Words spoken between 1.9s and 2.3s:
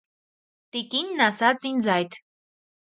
այդ: